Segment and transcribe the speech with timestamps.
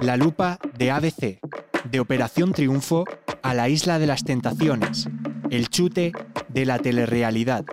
[0.00, 1.38] La lupa de ABC,
[1.90, 3.04] de Operación Triunfo
[3.42, 5.08] a la Isla de las Tentaciones,
[5.50, 6.12] el chute
[6.48, 7.64] de la telerrealidad.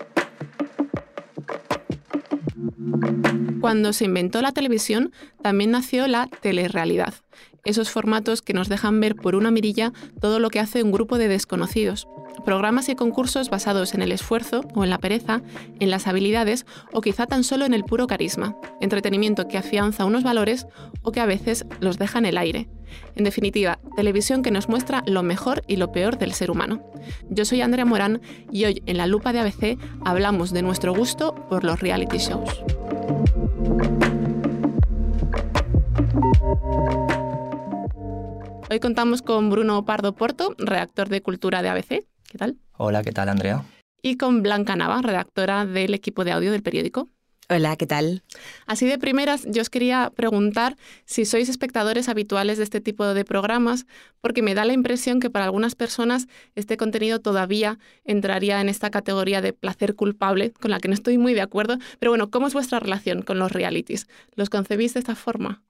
[3.59, 5.11] Cuando se inventó la televisión,
[5.41, 7.13] también nació la telerrealidad,
[7.63, 11.17] esos formatos que nos dejan ver por una mirilla todo lo que hace un grupo
[11.17, 12.07] de desconocidos.
[12.45, 15.41] Programas y concursos basados en el esfuerzo o en la pereza,
[15.79, 18.55] en las habilidades o quizá tan solo en el puro carisma.
[18.79, 20.65] Entretenimiento que afianza unos valores
[21.03, 22.67] o que a veces los deja en el aire.
[23.15, 26.81] En definitiva, televisión que nos muestra lo mejor y lo peor del ser humano.
[27.29, 31.35] Yo soy Andrea Morán y hoy en la lupa de ABC hablamos de nuestro gusto
[31.47, 32.63] por los reality shows.
[38.69, 42.10] Hoy contamos con Bruno Pardo Porto, redactor de Cultura de ABC.
[42.31, 42.55] ¿Qué tal?
[42.77, 43.65] Hola, ¿qué tal, Andrea?
[44.01, 47.09] Y con Blanca Nava, redactora del equipo de audio del periódico.
[47.49, 48.23] Hola, ¿qué tal?
[48.65, 53.25] Así de primeras, yo os quería preguntar si sois espectadores habituales de este tipo de
[53.25, 53.85] programas,
[54.21, 58.91] porque me da la impresión que para algunas personas este contenido todavía entraría en esta
[58.91, 61.79] categoría de placer culpable, con la que no estoy muy de acuerdo.
[61.99, 64.07] Pero bueno, ¿cómo es vuestra relación con los realities?
[64.35, 65.63] ¿Los concebís de esta forma?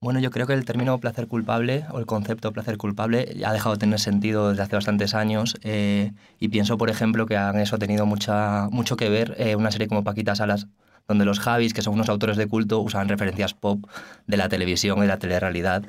[0.00, 3.74] Bueno, yo creo que el término placer culpable o el concepto placer culpable ha dejado
[3.74, 7.78] de tener sentido desde hace bastantes años eh, y pienso, por ejemplo, que en eso
[7.78, 10.68] tenido mucha, mucho que ver eh, una serie como Paquita Salas,
[11.08, 13.84] donde los Javis, que son unos autores de culto, usaban referencias pop
[14.26, 15.84] de la televisión y la telerrealidad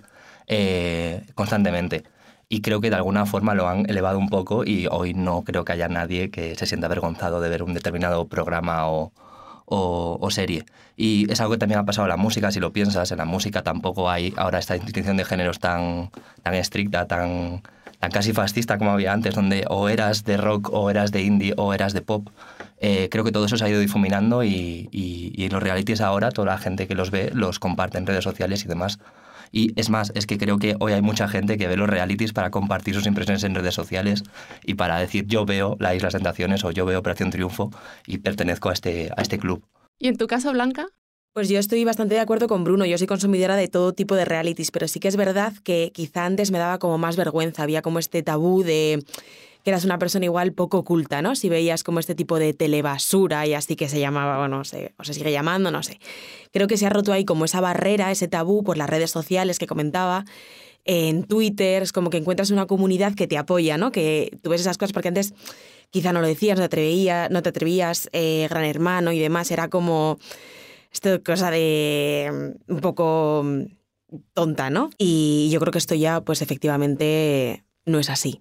[0.47, 2.03] eh, constantemente.
[2.49, 5.65] Y creo que de alguna forma lo han elevado un poco y hoy no creo
[5.65, 9.11] que haya nadie que se sienta avergonzado de ver un determinado programa o,
[9.69, 10.65] o, serie.
[10.95, 13.25] Y es algo que también ha pasado en la música, si lo piensas, en la
[13.25, 16.09] música tampoco hay ahora esta distinción de géneros tan,
[16.41, 17.61] tan estricta, tan,
[17.99, 21.53] tan casi fascista como había antes, donde o eras de rock, o eras de indie,
[21.57, 22.29] o eras de pop.
[22.79, 26.31] Eh, creo que todo eso se ha ido difuminando y, y, y los realities ahora,
[26.31, 28.99] toda la gente que los ve, los comparte en redes sociales y demás.
[29.51, 32.33] Y es más, es que creo que hoy hay mucha gente que ve los realities
[32.33, 34.23] para compartir sus impresiones en redes sociales
[34.63, 37.71] y para decir yo veo La Isla Tentaciones o yo veo Operación Triunfo
[38.05, 39.63] y pertenezco a este, a este club.
[39.99, 40.87] ¿Y en tu caso, Blanca?
[41.33, 44.25] Pues yo estoy bastante de acuerdo con Bruno, yo soy consumidora de todo tipo de
[44.25, 47.83] realities, pero sí que es verdad que quizá antes me daba como más vergüenza, había
[47.83, 49.03] como este tabú de
[49.67, 51.35] que eras una persona igual poco oculta, ¿no?
[51.35, 54.93] Si veías como este tipo de telebasura y así que se llamaba, bueno, no sé,
[54.97, 55.99] o se sigue llamando, no sé.
[56.53, 59.59] Creo que se ha roto ahí como esa barrera, ese tabú por las redes sociales
[59.59, 60.23] que comentaba.
[60.85, 63.91] En Twitter es como que encuentras una comunidad que te apoya, ¿no?
[63.91, 65.33] Que tú ves esas cosas porque antes
[65.89, 69.51] quizá no lo decías, no te atrevías, no te atrevías eh, Gran Hermano y demás,
[69.51, 70.17] era como
[70.93, 73.63] esta cosa de mm, un poco mm,
[74.33, 74.91] tonta, ¿no?
[74.97, 78.39] Y yo creo que esto ya, pues efectivamente, no es así.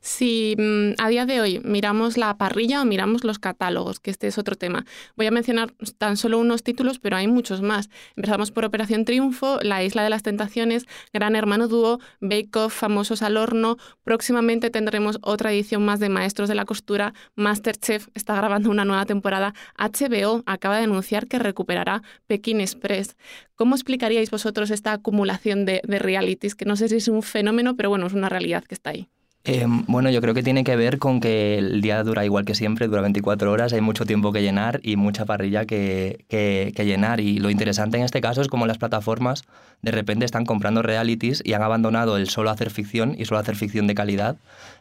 [0.00, 4.26] Si mm, a día de hoy miramos la parrilla o miramos los catálogos, que este
[4.26, 4.84] es otro tema,
[5.16, 7.88] voy a mencionar tan solo unos títulos, pero hay muchos más.
[8.16, 13.22] Empezamos por Operación Triunfo, La Isla de las Tentaciones, Gran Hermano Dúo, Bake Off, Famosos
[13.22, 13.76] al Horno.
[14.02, 17.14] Próximamente tendremos otra edición más de Maestros de la Costura.
[17.36, 19.54] Masterchef está grabando una nueva temporada.
[19.78, 23.16] HBO acaba de anunciar que recuperará Pekín Express.
[23.54, 26.56] ¿Cómo explicaríais vosotros esta acumulación de, de realities?
[26.56, 29.08] Que no sé si es un fenómeno, pero bueno, es una realidad que está ahí.
[29.44, 32.54] Eh, bueno, yo creo que tiene que ver con que el día dura igual que
[32.54, 37.18] siempre, dura 24 horas, hay mucho tiempo que llenar y mucha parrilla que, que, llenar.
[37.18, 39.42] Y lo interesante en este caso es como las plataformas
[39.82, 43.56] de repente están comprando realities y han abandonado el solo hacer ficción y solo hacer
[43.56, 44.36] ficción de calidad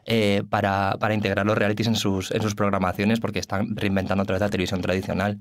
[0.06, 4.36] eh, para, para, integrar los realities en sus, en sus programaciones porque están reinventando otra
[4.36, 5.40] vez la televisión tradicional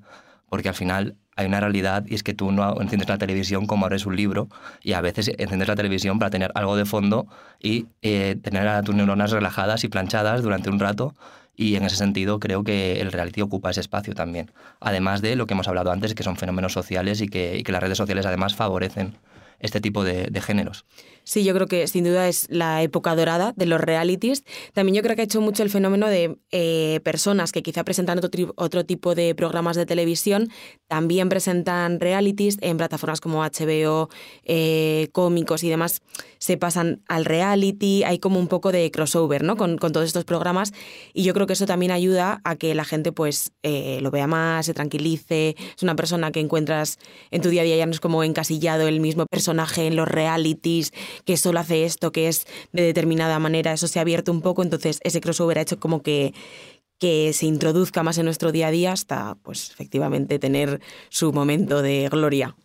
[0.48, 3.86] porque al final hay una realidad y es que tú no enciendes la televisión como
[3.86, 4.48] abres un libro
[4.82, 7.26] y a veces enciendes la televisión para tener algo de fondo
[7.60, 11.14] y eh, tener a tus neuronas relajadas y planchadas durante un rato
[11.56, 14.50] y en ese sentido creo que el reality ocupa ese espacio también.
[14.80, 17.98] Además de lo que hemos hablado antes, que son fenómenos sociales y que, las redes
[17.98, 19.16] sociales además favorecen
[19.58, 20.84] este tipo de, géneros.
[21.30, 24.42] Sí, yo creo que sin duda es la época dorada de los realities.
[24.72, 28.18] También yo creo que ha hecho mucho el fenómeno de eh, personas que quizá presentan
[28.18, 30.48] otro, otro, tipo de programas de televisión,
[30.88, 34.08] también presentan realities en plataformas como HBO,
[34.42, 36.03] eh, cómicos y demás,
[36.38, 39.56] se pasan al reality, hay como un poco de crossover ¿no?
[39.56, 40.72] con, con todos estos programas
[41.15, 44.27] y yo creo que eso también ayuda a que la gente pues eh, lo vea
[44.27, 46.98] más, se tranquilice, es una persona que encuentras
[47.30, 50.09] en tu día a día, ya no es como encasillado el mismo personaje en los
[50.09, 50.92] realities,
[51.24, 54.62] que solo hace esto, que es de determinada manera, eso se ha abierto un poco,
[54.62, 56.34] entonces ese crossover ha hecho como que,
[56.98, 61.82] que se introduzca más en nuestro día a día hasta, pues efectivamente, tener su momento
[61.82, 62.56] de gloria.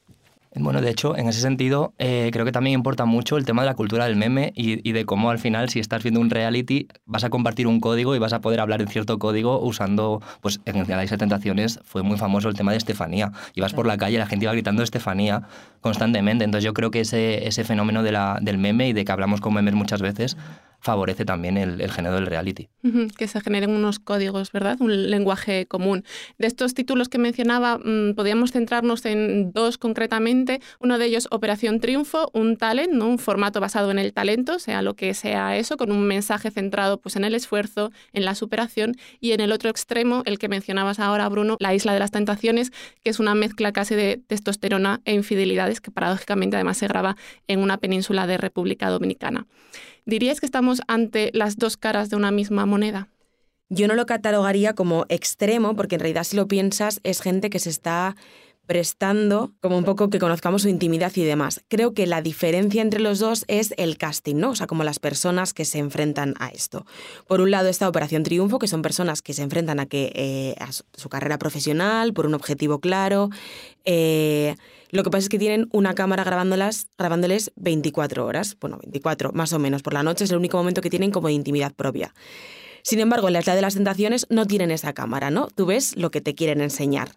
[0.57, 3.65] Bueno, de hecho, en ese sentido, eh, creo que también importa mucho el tema de
[3.65, 7.25] la cultura del meme y, de cómo al final, si estás viendo un reality, vas
[7.25, 10.77] a compartir un código y vas a poder hablar en cierto código usando, pues en
[10.77, 13.33] el de Tentaciones fue muy famoso el tema de Estefanía.
[13.53, 15.43] Ibas por la calle y la gente iba gritando Estefanía
[15.81, 16.45] constantemente.
[16.45, 19.41] Entonces yo creo que ese, ese fenómeno de la, del meme y de que hablamos
[19.41, 20.37] con memes muchas veces
[20.85, 22.69] favorece también el, género del reality.
[23.17, 24.77] que se generen unos códigos, ¿verdad?
[24.79, 26.03] Un lenguaje común.
[26.37, 30.61] De estos títulos que mencionaba, mm, podríamos centrarnos en dos concretamente.
[30.79, 33.07] Uno de ellos, Operación Triunfo, un talent, ¿no?
[33.07, 36.99] un formato basado en el talento, sea lo que sea eso, con un mensaje centrado
[36.99, 38.93] pues, en el esfuerzo, en la superación.
[39.19, 42.71] Y en el otro extremo, el que mencionabas ahora, Bruno, La Isla de las Tentaciones,
[43.03, 47.17] que es una mezcla casi de testosterona e infidelidades, que paradójicamente además se graba
[47.47, 49.47] en una península de República Dominicana.
[50.05, 53.09] ¿Dirías que estamos ante las dos caras de una misma moneda?
[53.69, 57.57] Yo no lo catalogaría como extremo, porque en realidad si lo piensas es gente que
[57.57, 58.15] se está
[58.67, 61.63] prestando como un poco que conozcamos su intimidad y demás.
[61.67, 64.51] Creo que la diferencia entre los dos es el casting, ¿no?
[64.51, 66.85] O sea, como las personas que se enfrentan a esto.
[67.27, 70.55] Por un lado está Operación Triunfo, que son personas que se enfrentan a que eh,
[70.59, 73.29] a su carrera profesional por un objetivo claro.
[73.85, 74.55] Eh,
[74.95, 79.53] lo que pasa es que tienen una cámara grabándolas, grabándoles 24 horas, bueno, 24 más
[79.53, 82.13] o menos por la noche, es el único momento que tienen como intimidad propia.
[82.83, 85.47] Sin embargo, en la isla de las tentaciones no tienen esa cámara, ¿no?
[85.47, 87.09] Tú ves lo que te quieren enseñar.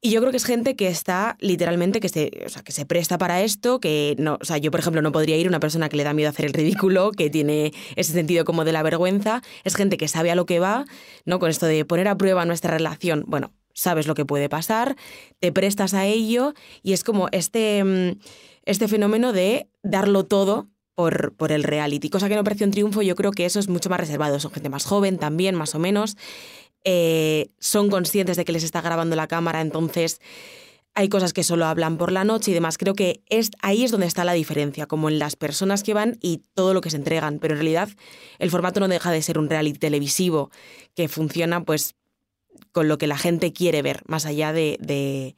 [0.00, 3.42] Y yo creo que es gente que está literalmente, que se, que se presta para
[3.42, 6.04] esto, que no, o sea, yo por ejemplo no podría ir una persona que le
[6.04, 9.96] da miedo hacer el ridículo, que tiene ese sentido como de la vergüenza, es gente
[9.96, 10.84] que sabe a lo que va,
[11.24, 11.40] ¿no?
[11.40, 14.96] Con esto de poner a prueba nuestra relación, bueno, sabes lo que puede pasar,
[15.38, 18.18] te prestas a ello y es como este, mm,
[18.64, 23.14] este fenómeno de darlo todo por, por, el reality, cosa que en Operación Triunfo yo
[23.14, 26.16] creo que eso es mucho más reservado, son gente más joven también, más o menos,
[26.82, 30.20] eh, son conscientes de que les está grabando la cámara, entonces
[30.94, 32.76] hay cosas que solo hablan por la noche y demás.
[32.76, 36.18] Creo que es, ahí es donde está la diferencia, como en las personas que van
[36.20, 37.38] y todo lo que se entregan.
[37.38, 37.88] Pero en realidad
[38.40, 40.50] el formato no deja de ser un reality televisivo
[40.96, 41.94] que funciona pues
[42.72, 45.34] con lo que la gente quiere ver, más allá de,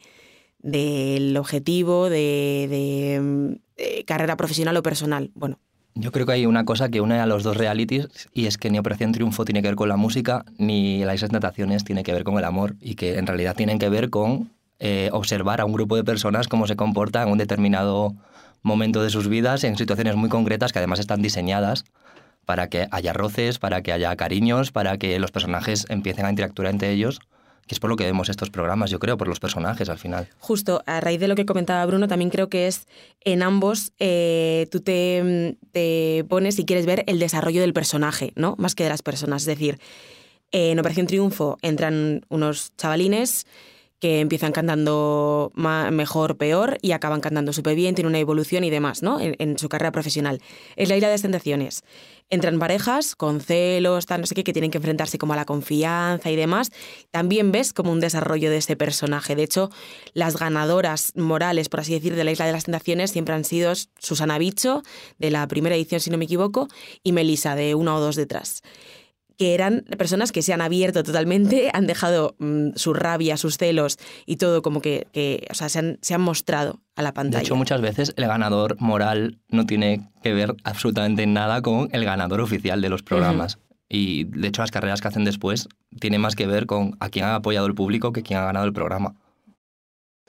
[0.58, 5.30] del objetivo de, de, carrera profesional o personal.
[5.34, 5.58] Bueno,
[5.94, 8.70] yo creo que hay una cosa que une a los dos realities y es que
[8.70, 12.12] ni Operación Triunfo tiene que ver con la música ni Las Islas Nataciones tiene que
[12.12, 15.64] ver con el amor y que en realidad tienen que ver con eh, observar a
[15.64, 18.14] un grupo de personas cómo se comporta en un determinado
[18.62, 21.84] momento de sus vidas en situaciones muy concretas que además están diseñadas
[22.44, 26.68] para que haya roces, para que haya cariños, para que los personajes empiecen a interactuar
[26.68, 27.20] entre ellos
[27.70, 30.26] que es por lo que vemos estos programas, yo creo, por los personajes al final.
[30.40, 32.88] Justo, a raíz de lo que comentaba Bruno, también creo que es
[33.20, 38.56] en ambos eh, tú te, te, pones y quieres ver el desarrollo del personaje, ¿no?
[38.58, 39.42] Más que de las personas.
[39.42, 39.78] Es decir,
[40.50, 43.46] en Operación Triunfo entran unos chavalines
[44.00, 49.02] que empiezan cantando mejor, peor y acaban cantando súper bien, tienen una evolución y demás,
[49.02, 49.18] ¿no?
[49.20, 50.40] En, su carrera profesional.
[50.76, 51.84] Es la isla de las tentaciones.
[52.30, 55.44] Entran parejas con celos, tal, no sé qué, que tienen que enfrentarse como a la
[55.44, 56.70] confianza y demás.
[57.10, 59.36] También ves como un desarrollo de ese personaje.
[59.36, 59.70] De hecho,
[60.14, 63.72] las ganadoras morales, por así decir, de la isla de las tentaciones siempre han sido
[63.98, 64.82] Susana Bicho,
[65.18, 66.68] de la primera edición, si no me equivoco,
[67.02, 68.62] y Melissa, de una o dos detrás
[69.40, 73.96] que eran personas que se han abierto totalmente, han dejado mm, su rabia, sus celos
[74.26, 75.06] y todo como que,
[75.50, 77.38] o sea, se han, se han, mostrado a la pantalla.
[77.38, 82.04] De hecho, muchas veces el ganador moral no tiene que ver absolutamente nada con el
[82.04, 83.58] ganador oficial de los programas.
[83.88, 87.24] Y de hecho, las carreras que hacen después tienen más que ver con a quién
[87.24, 89.14] ha apoyado el público que quién ha ganado el programa.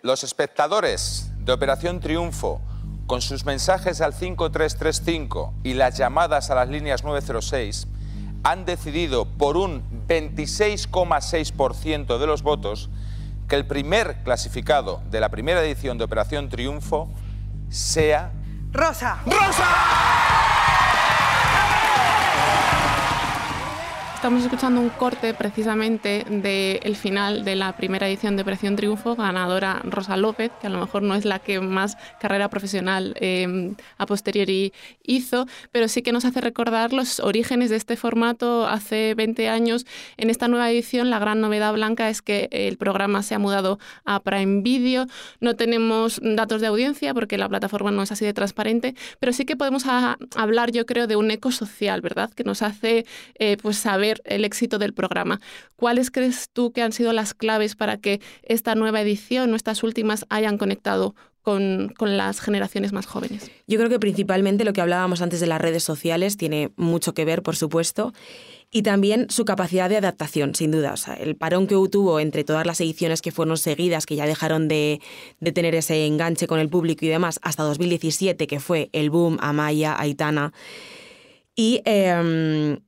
[0.03, 2.61] Los espectadores de Operación Triunfo,
[3.07, 7.89] con sus mensajes al 5335 y las llamadas a las líneas 906,
[8.43, 12.89] han decidido por un 26,6% de los votos
[13.47, 17.09] que el primer clasificado de la primera edición de Operación Triunfo
[17.69, 18.31] sea...
[18.71, 19.19] Rosa.
[19.25, 20.20] Rosa.
[24.21, 29.81] Estamos escuchando un corte precisamente del final de la primera edición de Operación Triunfo, ganadora
[29.83, 34.05] Rosa López, que a lo mejor no es la que más carrera profesional em, a
[34.05, 39.49] posteriori hizo, pero sí que nos hace recordar los orígenes de este formato hace 20
[39.49, 39.87] años.
[40.17, 43.79] En esta nueva edición, la gran novedad blanca es que el programa se ha mudado
[44.05, 45.07] a Prime Video.
[45.39, 49.45] No tenemos datos de audiencia porque la plataforma no es así de transparente, pero sí
[49.45, 49.83] que podemos
[50.35, 52.29] hablar, yo creo, de un eco social, ¿verdad?
[52.31, 53.07] Que nos hace
[53.39, 55.39] eh, pues saber el éxito del programa.
[55.75, 59.83] ¿Cuáles crees tú que han sido las claves para que esta nueva edición o estas
[59.83, 63.49] últimas hayan conectado con, con, las generaciones más jóvenes.
[63.67, 67.25] Yo creo que principalmente lo que hablábamos antes de las redes sociales tiene mucho que
[67.25, 68.13] ver, por supuesto,
[68.69, 70.93] y también su capacidad de adaptación, sin duda.
[71.19, 75.01] el parón que tuvo entre todas las ediciones que fueron seguidas, que ya dejaron de,
[75.39, 79.37] de, tener ese enganche con el público y demás, hasta 2017, que fue el boom
[79.41, 80.53] Amaya, Aitana,
[81.55, 82.79] y eh,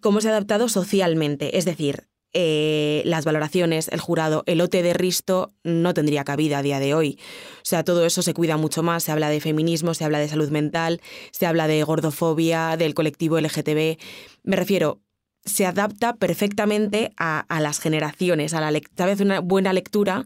[0.00, 1.58] cómo se ha adaptado socialmente.
[1.58, 6.62] Es decir, eh, las valoraciones, el jurado, el OT de Risto no tendría cabida a
[6.62, 7.18] día de hoy.
[7.56, 10.28] O sea, todo eso se cuida mucho más, se habla de feminismo, se habla de
[10.28, 11.00] salud mental,
[11.32, 13.98] se habla de gordofobia, del colectivo LGTB.
[14.44, 15.00] Me refiero,
[15.44, 20.24] se adapta perfectamente a, las generaciones, a la vez una buena lectura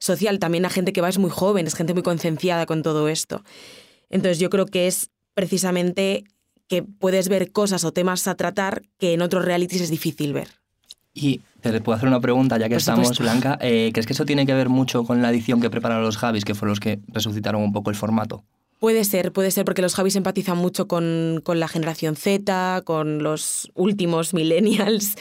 [0.00, 3.08] social también a gente que va es muy joven, es gente muy concienciada con todo
[3.08, 3.44] esto.
[4.08, 6.24] Entonces yo creo que es precisamente
[6.70, 10.48] que puedes ver cosas o temas a tratar que en otros realities es difícil ver.
[11.12, 13.58] Y te puedo hacer una pregunta, ya que estamos, Blanca.
[13.60, 16.44] Eh, ¿Crees que eso tiene que ver mucho con la edición que prepararon los Javis,
[16.44, 18.44] que fueron los que resucitaron un poco el formato?
[18.78, 23.20] Puede ser, puede ser, porque los Javis empatizan mucho con, con la generación Z, con
[23.24, 25.16] los últimos millennials.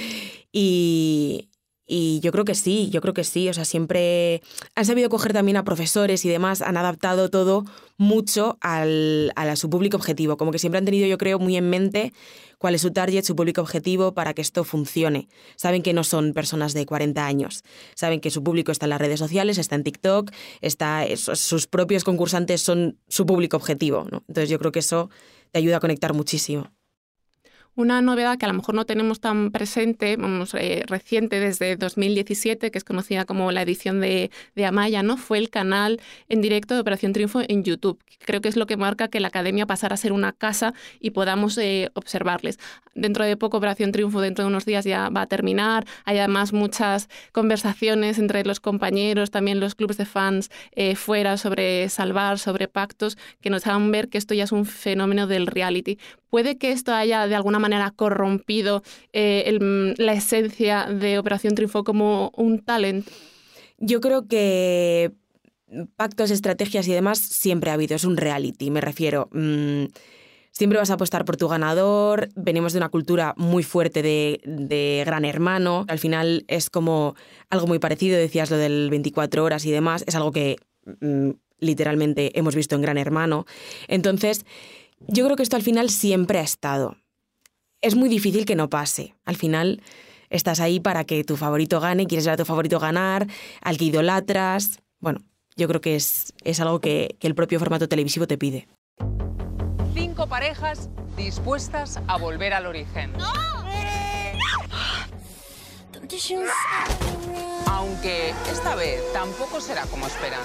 [0.54, 1.49] Y,
[1.92, 3.50] y yo creo que sí, yo creo que sí.
[3.50, 4.44] O sea, siempre
[4.76, 7.66] han sabido coger también a profesores y demás, han adaptado todo
[7.98, 10.38] mucho al, a su público objetivo.
[10.38, 12.14] Como que siempre han tenido, yo creo, muy en mente
[12.60, 15.30] cuál es su target, su público objetivo para que esto funcione.
[15.56, 17.64] Saben que no son personas de 40 años.
[17.96, 20.32] Saben que su público está en las redes sociales, está en TikTok,
[20.62, 24.06] está, sus propios concursantes son su público objetivo.
[24.12, 25.10] Entonces yo creo que eso
[25.52, 26.72] te ayuda a conectar muchísimo.
[27.80, 32.72] Una novedad que a lo mejor no tenemos tan presente, vamos, eh, reciente desde 2017,
[32.72, 35.16] que es conocida como la edición de, de, Amaya, ¿no?
[35.16, 37.98] fue el canal en directo de Operación Triunfo en YouTube.
[38.26, 41.12] Creo que es lo que marca que la academia pasara a ser una casa y
[41.12, 42.60] podamos eh, observarles.
[42.96, 45.86] Dentro de poco Operación Triunfo, dentro de unos días ya va a terminar.
[46.04, 51.88] Hay además muchas conversaciones entre los compañeros, también los clubes de fans eh, fuera sobre
[51.88, 55.98] salvar, sobre pactos, que nos hagan ver que esto ya es un fenómeno del reality.
[56.30, 58.84] Puede que esto haya de alguna manera corrompido
[59.14, 59.58] eh,
[59.98, 63.08] la esencia de Operación Triunfo como un talent.
[63.78, 65.14] Yo creo que
[65.96, 69.30] pactos, estrategias y demás siempre ha habido, es un reality, me refiero.
[69.32, 69.86] Mm,
[70.52, 75.26] siempre vas a apostar por tu ganador, venimos de una cultura muy fuerte de, gran
[75.26, 77.16] hermano, al final es como
[77.50, 80.58] algo muy parecido, decías lo del 24 horas y demás, es algo que
[81.00, 83.46] mm, literalmente hemos visto en gran hermano.
[83.88, 84.46] Entonces,
[85.08, 86.98] yo creo que esto al final siempre ha estado.
[87.82, 89.16] Es muy difícil que no pase.
[89.26, 89.82] Al final
[90.30, 93.28] estás ahí para que tu favorito gane, quieres ver a tu favorito ganar,
[93.62, 94.82] al que idolatras.
[95.00, 95.22] Bueno,
[95.56, 98.68] yo creo que es, es algo que, que el propio formato televisivo te pide.
[99.94, 103.14] Cinco parejas dispuestas a volver al origen.
[107.68, 110.42] Aunque esta vez tampoco será como esperan.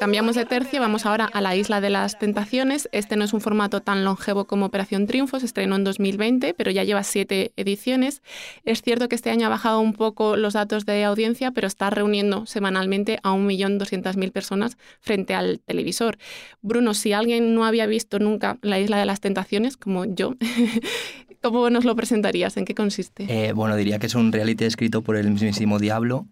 [0.00, 2.88] Cambiamos de tercio, vamos ahora a la Isla de las Tentaciones.
[2.90, 6.84] Este no es un formato tan longevo como Operación Triunfo, estrenó en 2020, pero ya
[6.84, 8.22] lleva siete ediciones.
[8.64, 11.90] Es cierto que este año ha bajado un poco los datos de audiencia, pero está
[11.90, 16.16] reuniendo semanalmente a 1.200.000 personas frente al televisor.
[16.62, 20.34] Bruno, si alguien no había visto nunca la Isla de las Tentaciones, como yo,
[21.42, 22.56] ¿cómo nos lo presentarías?
[22.56, 23.26] ¿En qué consiste?
[23.28, 26.26] Eh, bueno, diría que es un reality escrito por el mismísimo Diablo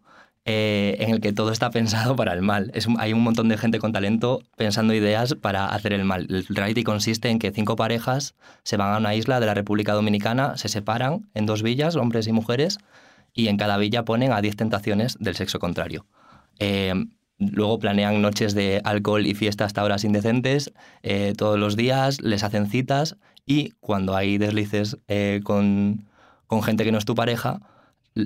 [0.50, 2.72] eh, en el que todo está pensado para el mal.
[2.96, 6.26] Hay un montón de gente con talento pensando ideas para hacer el mal.
[6.30, 9.92] El reality consiste en que cinco parejas se van a una isla de la República
[9.92, 12.78] Dominicana, se separan en dos villas, hombres y mujeres,
[13.34, 16.06] y en cada villa ponen a diez tentaciones del sexo contrario.
[16.58, 16.94] Eh,
[17.36, 22.42] luego planean noches de alcohol y fiesta hasta horas indecentes eh, todos los días, les
[22.42, 24.96] hacen citas y cuando hay deslices
[25.44, 26.06] con,
[26.46, 27.60] con gente que no es tu pareja,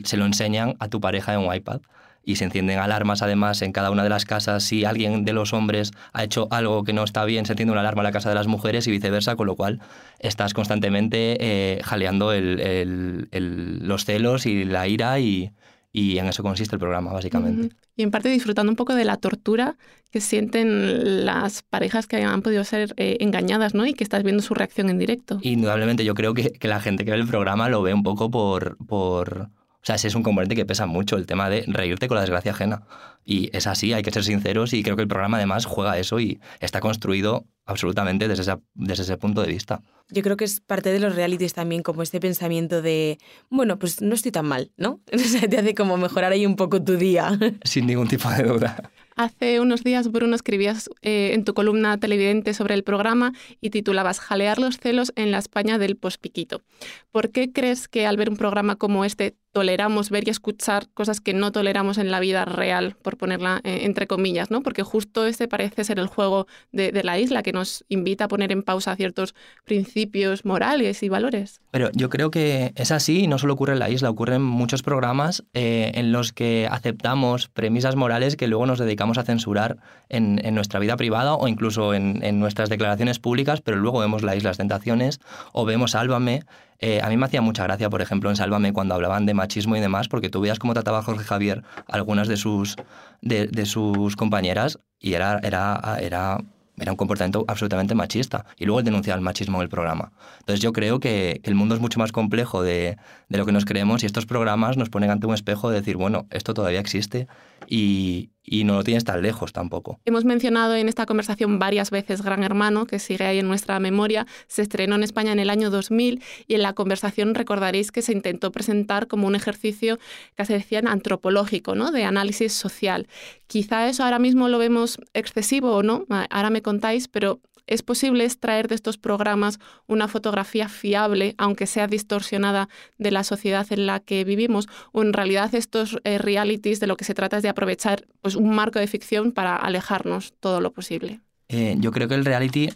[0.04, 1.80] se lo enseñan a tu pareja en un iPad
[2.24, 4.62] y se encienden alarmas además en cada una de las casas.
[4.62, 7.80] Si alguien de los hombres ha hecho algo que no está bien, se enciende una
[7.80, 9.80] alarma en la casa de las mujeres y viceversa, con lo cual
[10.18, 15.52] estás constantemente eh, jaleando los celos y la ira y,
[15.94, 17.74] en eso consiste el programa, básicamente.
[17.96, 19.76] Y en parte disfrutando un poco de la tortura
[20.10, 23.86] que sienten las parejas que han podido ser eh, engañadas, ¿no?
[23.86, 25.38] Y que estás viendo su reacción en directo.
[25.42, 28.30] Indudablemente, yo creo que, que, la gente que ve el programa lo ve un poco
[28.30, 29.50] por, por
[29.82, 32.20] o sea, ese es un componente que pesa mucho, el tema de reírte con la
[32.20, 32.82] desgracia ajena.
[33.24, 36.20] Y es así, hay que ser sinceros y creo que el programa además juega eso
[36.20, 39.82] y está construido absolutamente desde, desde ese punto de vista.
[40.08, 43.18] Yo creo que es parte de los realities también como este pensamiento de,
[43.50, 45.00] bueno, pues no estoy tan mal, ¿no?
[45.12, 47.36] O sea, te hace como mejorar ahí un poco tu día.
[47.64, 48.92] Sin ningún tipo de duda.
[49.16, 54.20] Hace unos días, Bruno, escribías eh, en tu columna televidente sobre el programa y titulabas
[54.20, 56.62] Jalear los celos en la España del pospiquito.
[57.10, 61.20] ¿Por qué crees que al ver un programa como este toleramos ver y escuchar cosas
[61.20, 64.62] que no toleramos en la vida real, por ponerla eh, entre comillas, ¿no?
[64.62, 68.50] Porque justo este parece ser el juego de, la isla que nos invita a poner
[68.52, 71.60] en pausa ciertos principios morales y valores.
[71.70, 74.42] Pero yo creo que es así y no solo ocurre en la isla, ocurre en
[74.42, 79.76] muchos programas eh, en los que aceptamos premisas morales que luego nos dedicamos a censurar
[80.08, 84.50] en, nuestra vida privada o incluso en, nuestras declaraciones públicas, pero luego vemos la isla
[84.50, 85.20] de tentaciones
[85.52, 86.42] o vemos Sálvame
[86.82, 89.76] eh, a mí me hacía mucha gracia, por ejemplo, en Sálvame cuando hablaban de machismo
[89.76, 92.74] y demás, porque tú veías cómo trataba Jorge Javier algunas de sus,
[93.20, 96.38] de, sus compañeras y era, era, era,
[96.76, 98.46] era un comportamiento absolutamente machista.
[98.58, 100.10] Y luego él denunciaba el machismo en el programa.
[100.40, 102.96] Entonces yo creo que, el mundo es mucho más complejo de,
[103.28, 105.96] de, lo que nos creemos y estos programas nos ponen ante un espejo de decir,
[105.96, 107.28] bueno, esto todavía existe
[107.68, 110.00] y, y no lo tienes tan lejos tampoco.
[110.04, 114.26] Hemos mencionado en esta conversación varias veces Gran Hermano, que sigue ahí en nuestra memoria.
[114.48, 118.12] Se estrenó en España en el año 2000 y en la conversación recordaréis que se
[118.12, 119.98] intentó presentar como un ejercicio,
[120.36, 121.92] que se decían, antropológico, ¿no?
[121.92, 123.06] de análisis social.
[123.46, 127.40] Quizá eso ahora mismo lo vemos excesivo o no, ahora me contáis, pero
[127.72, 133.66] es posible extraer de estos programas una fotografía fiable, aunque sea distorsionada, de la sociedad
[133.70, 137.38] en la que vivimos, o en realidad estos eh, realities de lo que se trata
[137.38, 141.20] es de aprovechar pues, un marco de ficción para alejarnos todo lo posible.
[141.48, 142.70] Eh, yo creo que el reality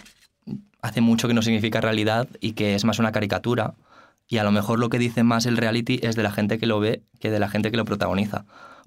[0.83, 3.75] hace mucho que no significa realidad y que es más una caricatura.
[4.29, 6.67] Y a lo mejor lo que dice más el reality es de la gente que
[6.67, 8.45] lo ve que de la gente que lo protagoniza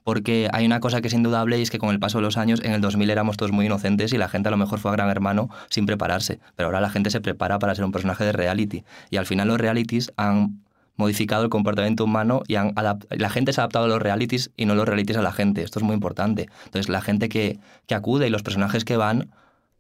[0.10, 2.36] porque hay una cosa que es indudable y es que con el paso de los
[2.36, 4.90] años, en el 2000 éramos todos muy inocentes y la gente a lo mejor fue
[4.90, 8.24] a Gran Hermano sin prepararse, pero ahora la gente se prepara para ser un personaje
[8.24, 10.64] de reality y al final los realities han
[10.96, 14.74] modificado el comportamiento humano y la gente se ha adaptado a los realities y no
[14.74, 15.62] los realities a la gente.
[15.62, 16.48] Esto es muy importante.
[16.66, 19.30] Entonces, la gente que, que acude y los personajes que van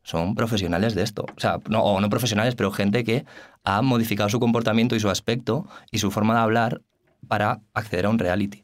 [0.03, 1.25] son profesionales de esto.
[1.35, 3.25] O sea, no, o no profesionales, pero gente que
[3.63, 6.81] ha modificado su comportamiento y su aspecto y su forma de hablar
[7.27, 8.63] para acceder a un reality.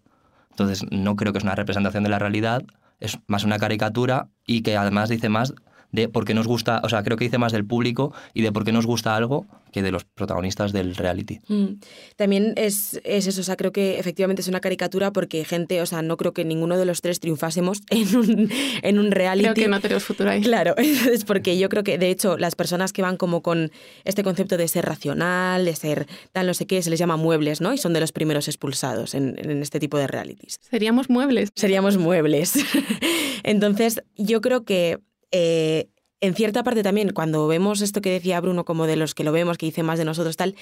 [0.55, 2.63] Entonces, no creo que es una representación de la realidad,
[3.01, 5.53] es más una caricatura y que además dice más
[5.95, 8.51] de por qué nos gusta, o sea, creo que dice más del público y de
[8.51, 11.41] por qué nos gusta algo que de los protagonistas del reality.
[11.47, 11.79] Mm.
[12.15, 15.85] También es, es, eso, o sea, creo que efectivamente es una caricatura porque gente, o
[15.85, 19.49] sea, no creo que ninguno de los tres triunfásemos en un, en un reality.
[19.49, 20.41] Creo que no tenemos futuro ahí.
[20.41, 23.71] Claro, es porque yo creo que, de hecho, las personas que van como con
[24.03, 27.59] este concepto de ser racional, de ser tal, no sé qué, se les llama muebles,
[27.59, 27.73] ¿no?
[27.73, 30.59] Y son de los primeros expulsados en, en este tipo de realities.
[30.61, 31.49] Seríamos muebles.
[31.55, 32.53] Seríamos muebles.
[33.43, 34.99] Entonces, yo creo que
[35.31, 35.89] eh,
[36.21, 39.31] en cierta parte también, cuando vemos esto que decía Bruno, como de los que lo
[39.31, 40.55] vemos, que dice más de nosotros, tal,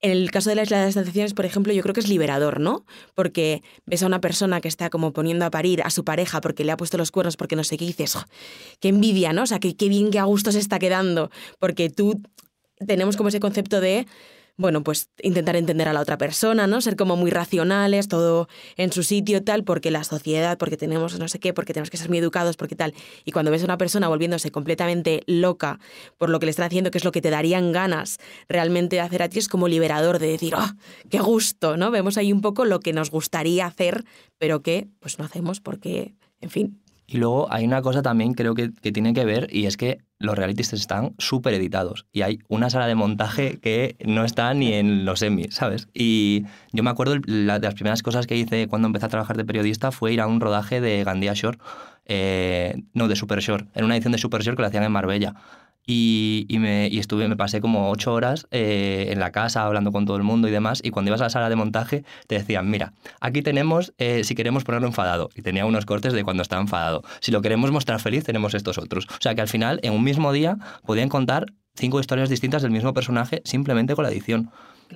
[0.00, 2.08] en el caso de la isla de las sensaciones, por ejemplo, yo creo que es
[2.08, 2.84] liberador, ¿no?
[3.14, 6.64] Porque ves a una persona que está como poniendo a parir a su pareja porque
[6.64, 8.16] le ha puesto los cuernos, porque no sé qué dices,
[8.80, 9.42] qué envidia, ¿no?
[9.42, 12.22] O sea, qué, qué bien, qué a gusto se está quedando, porque tú
[12.86, 14.06] tenemos como ese concepto de
[14.58, 16.80] bueno, pues intentar entender a la otra persona, ¿no?
[16.80, 21.28] Ser como muy racionales, todo en su sitio, tal, porque la sociedad, porque tenemos no
[21.28, 22.92] sé qué, porque tenemos que ser muy educados, porque tal.
[23.24, 25.78] Y cuando ves a una persona volviéndose completamente loca
[26.18, 28.18] por lo que le están haciendo, que es lo que te darían ganas
[28.48, 30.70] realmente de hacer a ti, es como liberador de decir, ¡oh,
[31.08, 31.76] qué gusto!
[31.76, 31.92] ¿no?
[31.92, 34.04] Vemos ahí un poco lo que nos gustaría hacer,
[34.38, 38.54] pero que pues no hacemos porque, en fin, y luego hay una cosa también creo
[38.54, 42.40] que, que tiene que ver y es que los realities están súper editados y hay
[42.48, 45.88] una sala de montaje que no está ni en los Emmy, ¿sabes?
[45.94, 49.46] Y yo me acuerdo de las primeras cosas que hice cuando empecé a trabajar de
[49.46, 51.58] periodista fue ir a un rodaje de Gandía Shore,
[52.04, 54.92] eh, no, de Super Shore, en una edición de Super Shore que lo hacían en
[54.92, 55.34] Marbella.
[55.90, 60.18] Y, me, estuve, me pasé como ocho horas eh, en la casa hablando con todo
[60.18, 60.82] el mundo y demás.
[60.84, 64.34] Y cuando ibas a la sala de montaje, te decían: Mira, aquí tenemos eh, si
[64.34, 65.30] queremos ponerlo enfadado.
[65.34, 67.02] Y tenía unos cortes de cuando estaba enfadado.
[67.20, 69.06] Si lo queremos mostrar feliz, tenemos estos otros.
[69.06, 72.70] O sea que al final, en un mismo día, podían contar cinco historias distintas del
[72.70, 74.50] mismo personaje simplemente con la edición.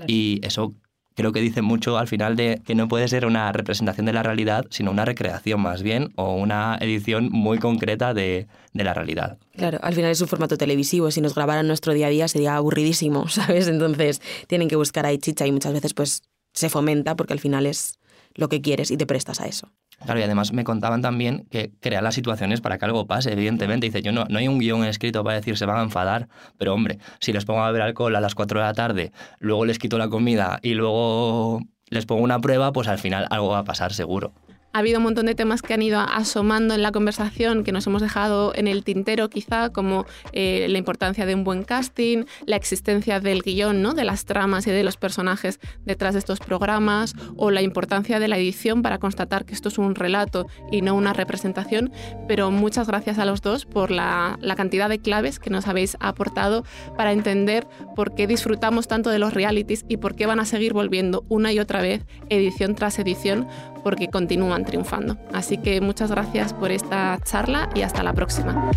[0.07, 0.75] Y eso
[1.15, 4.23] creo que dice mucho al final de que no puede ser una representación de la
[4.23, 9.39] realidad, sino una recreación más bien o una edición muy concreta de, de, la realidad.
[9.57, 12.57] Claro, al final es un formato televisivo, si nos grabaran nuestro día a día sería
[12.57, 13.69] aburridísimo, ¿sabes?
[13.69, 16.23] Entonces tienen que buscar ahí chicha y muchas veces pues
[16.53, 17.99] se fomenta porque al final es
[18.35, 19.69] lo que quieres y te prestas a eso.
[20.05, 23.87] Claro, y además me contaban también que crea las situaciones para que algo pase, evidentemente.
[23.87, 26.75] Dice, yo no, no hay un guion escrito para decir se van a enfadar, pero
[26.75, 29.79] hombre, si les pongo a beber alcohol a las 4 de la tarde, luego les
[29.79, 33.65] quito la comida y luego les pongo una prueba, pues al final algo va a
[33.65, 34.33] pasar seguro.
[34.75, 37.87] Ha habido un montón de temas que han ido asomando en la conversación que nos
[37.87, 42.57] hemos dejado en el tintero quizá, como eh, la importancia de un buen casting, la
[42.57, 43.93] existencia del guion, ¿no?
[43.93, 48.29] de las tramas y de los personajes detrás de estos programas, o la importancia de
[48.29, 51.93] la edición para constatar que esto es un relato y no una representación.
[52.27, 55.99] Pero muchas gracias a los dos por la, la cantidad de claves que nos habéis
[56.01, 56.65] aportado
[56.97, 60.73] para entender por qué disfrutamos tanto de los realities y por qué van a seguir
[60.73, 63.47] volviendo una y otra vez, edición tras edición,
[63.83, 65.17] porque continúan triunfando.
[65.33, 68.71] Así que muchas gracias por esta charla y hasta la próxima.